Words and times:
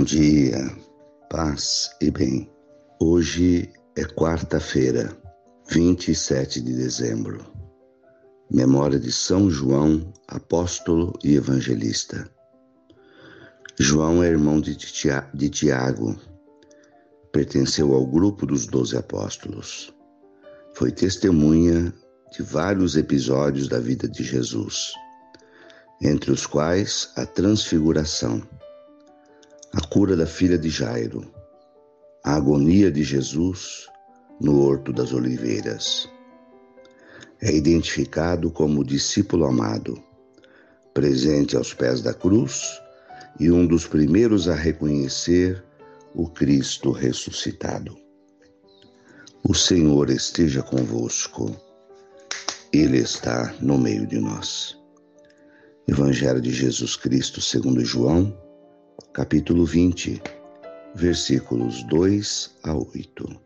Bom 0.00 0.04
dia, 0.04 0.74
paz 1.28 1.90
e 2.00 2.10
bem. 2.10 2.50
Hoje 2.98 3.70
é 3.94 4.02
quarta-feira, 4.02 5.14
27 5.68 6.62
de 6.62 6.74
dezembro. 6.74 7.44
Memória 8.50 8.98
de 8.98 9.12
São 9.12 9.50
João, 9.50 10.10
apóstolo 10.26 11.12
e 11.22 11.34
evangelista. 11.34 12.26
João 13.78 14.24
é 14.24 14.28
irmão 14.28 14.58
de 14.58 14.74
Tiago. 14.74 16.18
Pertenceu 17.30 17.92
ao 17.92 18.06
grupo 18.06 18.46
dos 18.46 18.66
doze 18.66 18.96
apóstolos. 18.96 19.94
Foi 20.72 20.90
testemunha 20.90 21.92
de 22.32 22.42
vários 22.42 22.96
episódios 22.96 23.68
da 23.68 23.78
vida 23.78 24.08
de 24.08 24.24
Jesus, 24.24 24.94
entre 26.00 26.30
os 26.30 26.46
quais 26.46 27.12
a 27.16 27.26
transfiguração 27.26 28.42
a 29.72 29.80
cura 29.86 30.16
da 30.16 30.26
filha 30.26 30.58
de 30.58 30.68
Jairo, 30.68 31.32
a 32.24 32.34
agonia 32.34 32.90
de 32.90 33.04
Jesus 33.04 33.86
no 34.40 34.60
Horto 34.60 34.92
das 34.92 35.12
Oliveiras. 35.12 36.08
É 37.40 37.54
identificado 37.54 38.50
como 38.50 38.84
discípulo 38.84 39.46
amado, 39.46 40.02
presente 40.92 41.56
aos 41.56 41.72
pés 41.72 42.02
da 42.02 42.12
cruz 42.12 42.80
e 43.38 43.50
um 43.50 43.64
dos 43.64 43.86
primeiros 43.86 44.48
a 44.48 44.54
reconhecer 44.54 45.64
o 46.14 46.28
Cristo 46.28 46.90
ressuscitado. 46.90 47.96
O 49.48 49.54
Senhor 49.54 50.10
esteja 50.10 50.62
convosco, 50.62 51.54
Ele 52.72 52.98
está 52.98 53.54
no 53.60 53.78
meio 53.78 54.04
de 54.06 54.18
nós. 54.18 54.76
Evangelho 55.86 56.40
de 56.40 56.50
Jesus 56.50 56.96
Cristo 56.96 57.40
segundo 57.40 57.84
João, 57.84 58.36
capítulo 59.12 59.64
20, 59.64 60.22
versículos 60.94 61.82
2 61.84 62.56
a 62.64 62.74
8. 62.74 63.40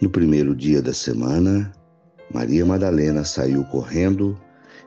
No 0.00 0.10
primeiro 0.10 0.54
dia 0.54 0.80
da 0.80 0.92
semana, 0.92 1.72
Maria 2.32 2.64
Madalena 2.64 3.24
saiu 3.24 3.64
correndo 3.64 4.38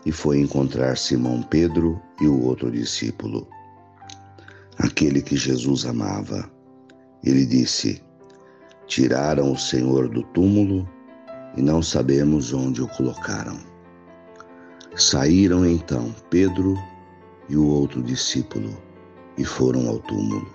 e 0.06 0.12
foi 0.12 0.40
encontrar 0.40 0.98
Simão 0.98 1.42
Pedro 1.44 2.02
e 2.22 2.28
o 2.28 2.44
outro 2.44 2.72
discípulo, 2.72 3.48
aquele 4.78 5.22
que 5.22 5.36
Jesus 5.36 5.86
amava. 5.86 6.50
Ele 7.24 7.46
disse: 7.46 8.02
Tiraram 8.88 9.52
o 9.52 9.58
Senhor 9.58 10.10
do 10.10 10.24
túmulo 10.24 10.88
e 11.56 11.62
não 11.62 11.82
sabemos 11.82 12.54
onde 12.54 12.82
o 12.82 12.88
colocaram. 12.88 13.60
Saíram 14.96 15.66
então 15.66 16.14
Pedro 16.30 16.76
e 17.50 17.58
o 17.58 17.66
outro 17.66 18.02
discípulo 18.04 18.78
e 19.38 19.44
foram 19.44 19.90
ao 19.90 20.00
túmulo. 20.00 20.48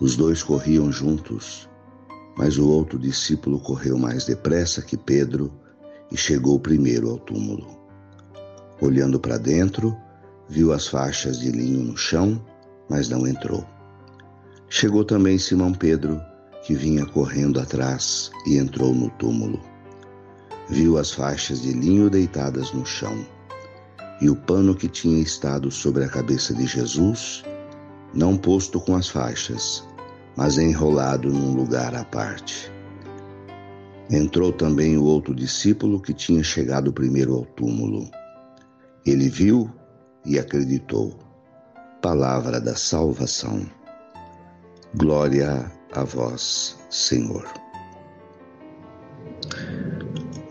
Os 0.00 0.16
dois 0.16 0.42
corriam 0.42 0.90
juntos, 0.90 1.68
mas 2.36 2.58
o 2.58 2.68
outro 2.68 2.98
discípulo 2.98 3.60
correu 3.60 3.96
mais 3.96 4.24
depressa 4.24 4.82
que 4.82 4.96
Pedro 4.96 5.52
e 6.10 6.16
chegou 6.16 6.58
primeiro 6.58 7.10
ao 7.10 7.18
túmulo. 7.18 7.78
Olhando 8.80 9.20
para 9.20 9.38
dentro, 9.38 9.96
viu 10.48 10.72
as 10.72 10.88
faixas 10.88 11.38
de 11.38 11.50
linho 11.52 11.80
no 11.80 11.96
chão, 11.96 12.44
mas 12.90 13.08
não 13.08 13.26
entrou. 13.26 13.64
Chegou 14.68 15.04
também 15.04 15.38
Simão 15.38 15.72
Pedro, 15.72 16.20
que 16.64 16.74
vinha 16.74 17.06
correndo 17.06 17.60
atrás 17.60 18.30
e 18.46 18.56
entrou 18.56 18.92
no 18.92 19.08
túmulo. 19.10 19.60
Viu 20.68 20.98
as 20.98 21.12
faixas 21.12 21.62
de 21.62 21.72
linho 21.72 22.10
deitadas 22.10 22.72
no 22.72 22.84
chão 22.84 23.24
e 24.20 24.30
o 24.30 24.36
pano 24.36 24.74
que 24.74 24.88
tinha 24.88 25.20
estado 25.20 25.70
sobre 25.70 26.04
a 26.04 26.08
cabeça 26.08 26.54
de 26.54 26.66
Jesus, 26.66 27.44
não 28.14 28.36
posto 28.36 28.80
com 28.80 28.94
as 28.94 29.08
faixas, 29.08 29.86
mas 30.36 30.58
enrolado 30.58 31.32
num 31.32 31.54
lugar 31.54 31.94
à 31.94 32.04
parte. 32.04 32.72
Entrou 34.10 34.52
também 34.52 34.96
o 34.96 35.04
outro 35.04 35.34
discípulo 35.34 36.00
que 36.00 36.12
tinha 36.12 36.42
chegado 36.42 36.92
primeiro 36.92 37.34
ao 37.34 37.44
túmulo. 37.44 38.08
Ele 39.04 39.28
viu 39.28 39.70
e 40.24 40.38
acreditou. 40.38 41.18
Palavra 42.02 42.60
da 42.60 42.76
salvação. 42.76 43.66
Glória 44.96 45.70
a 45.92 46.04
vós, 46.04 46.78
Senhor. 46.90 47.46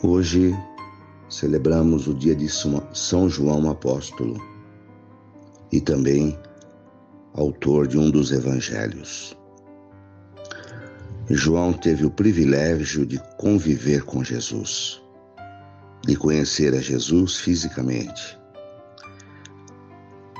Hoje 0.02 0.54
celebramos 1.34 2.08
o 2.08 2.14
dia 2.14 2.36
de 2.36 2.48
São 2.48 3.28
João 3.28 3.70
Apóstolo 3.70 4.40
e 5.72 5.82
também 5.82 6.38
autor 7.34 7.88
de 7.88 7.98
um 7.98 8.12
dos 8.12 8.32
evangelhos. 8.32 9.36
João 11.30 11.74
teve 11.74 12.06
o 12.06 12.12
privilégio 12.12 13.06
de 13.06 13.20
conviver 13.38 14.04
com 14.04 14.24
Jesus, 14.24 15.02
de 16.06 16.16
conhecer 16.16 16.76
a 16.76 16.80
Jesus 16.80 17.38
fisicamente, 17.38 18.38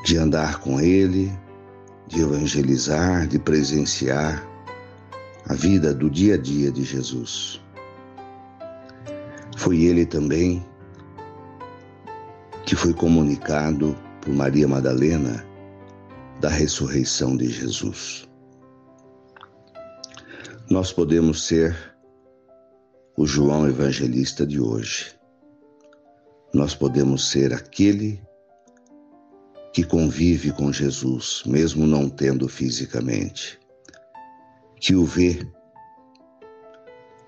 de 0.06 0.18
andar 0.18 0.60
com 0.60 0.80
ele, 0.80 1.32
de 2.08 2.22
evangelizar, 2.22 3.28
de 3.28 3.40
presenciar 3.40 4.48
a 5.48 5.56
vida 5.56 5.92
do 5.92 6.10
dia 6.10 6.36
a 6.36 6.38
dia 6.38 6.72
de 6.72 6.84
Jesus. 6.84 7.60
Foi 9.58 9.82
ele 9.82 10.06
também 10.06 10.64
que 12.74 12.80
foi 12.80 12.92
comunicado 12.92 13.96
por 14.20 14.34
Maria 14.34 14.68
Madalena 14.68 15.46
da 16.42 16.50
ressurreição 16.50 17.38
de 17.38 17.48
Jesus. 17.48 18.28
Nós 20.72 20.92
podemos 20.92 21.46
ser 21.46 21.78
o 23.16 23.28
João 23.28 23.68
Evangelista 23.68 24.44
de 24.44 24.60
hoje. 24.60 25.14
Nós 26.52 26.74
podemos 26.74 27.30
ser 27.30 27.54
aquele 27.54 28.20
que 29.72 29.84
convive 29.84 30.52
com 30.52 30.74
Jesus, 30.74 31.44
mesmo 31.46 31.86
não 31.86 32.10
tendo 32.10 32.50
fisicamente, 32.50 33.60
que 34.82 34.96
o 34.96 35.06
vê, 35.06 35.48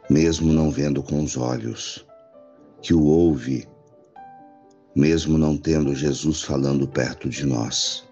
mesmo 0.09 0.51
não 0.51 0.71
vendo 0.71 1.03
com 1.03 1.23
os 1.23 1.37
olhos, 1.37 2.03
que 2.81 2.95
o 2.95 3.03
ouve, 3.03 3.74
mesmo 4.95 5.37
não 5.37 5.57
tendo 5.57 5.93
Jesus 5.93 6.41
falando 6.41 6.87
perto 6.87 7.27
de 7.27 7.45
nós. 7.45 8.07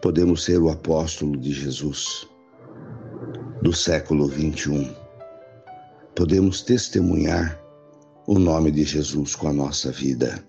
Podemos 0.00 0.44
ser 0.44 0.58
o 0.60 0.70
apóstolo 0.70 1.36
de 1.36 1.52
Jesus 1.52 2.28
do 3.60 3.72
século 3.72 4.28
21. 4.28 4.94
Podemos 6.14 6.62
testemunhar 6.62 7.60
o 8.26 8.38
nome 8.38 8.70
de 8.70 8.84
Jesus 8.84 9.34
com 9.34 9.48
a 9.48 9.52
nossa 9.52 9.90
vida. 9.90 10.42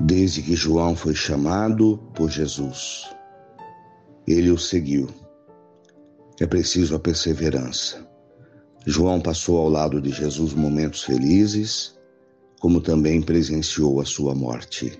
Desde 0.00 0.42
que 0.42 0.56
João 0.56 0.96
foi 0.96 1.14
chamado 1.14 1.98
por 2.14 2.28
Jesus, 2.28 3.08
ele 4.26 4.50
o 4.50 4.58
seguiu. 4.58 5.08
É 6.40 6.46
preciso 6.46 6.96
a 6.96 6.98
perseverança. 6.98 8.04
João 8.84 9.20
passou 9.20 9.56
ao 9.58 9.68
lado 9.68 10.02
de 10.02 10.10
Jesus 10.10 10.52
momentos 10.52 11.04
felizes 11.04 11.94
como 12.64 12.80
também 12.80 13.20
presenciou 13.20 14.00
a 14.00 14.06
sua 14.06 14.34
morte. 14.34 14.98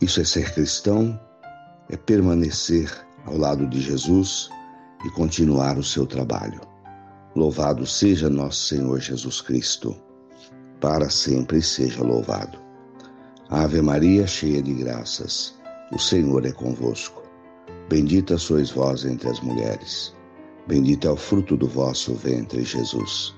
Isso 0.00 0.18
é 0.18 0.24
ser 0.24 0.54
cristão, 0.54 1.20
é 1.90 1.96
permanecer 1.98 2.90
ao 3.26 3.36
lado 3.36 3.66
de 3.66 3.78
Jesus 3.78 4.48
e 5.04 5.10
continuar 5.10 5.76
o 5.76 5.84
seu 5.84 6.06
trabalho. 6.06 6.62
Louvado 7.36 7.84
seja 7.84 8.30
nosso 8.30 8.62
Senhor 8.62 8.98
Jesus 8.98 9.42
Cristo, 9.42 9.94
para 10.80 11.10
sempre 11.10 11.60
seja 11.60 12.02
louvado. 12.02 12.58
Ave 13.50 13.82
Maria, 13.82 14.26
cheia 14.26 14.62
de 14.62 14.72
graças, 14.72 15.54
o 15.92 15.98
Senhor 15.98 16.46
é 16.46 16.52
convosco. 16.52 17.22
Bendita 17.90 18.38
sois 18.38 18.70
vós 18.70 19.04
entre 19.04 19.28
as 19.28 19.40
mulheres, 19.40 20.16
bendito 20.66 21.06
é 21.06 21.10
o 21.10 21.16
fruto 21.16 21.58
do 21.58 21.68
vosso 21.68 22.14
ventre, 22.14 22.64
Jesus. 22.64 23.37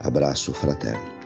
Abraço 0.00 0.52
fraterno. 0.54 1.19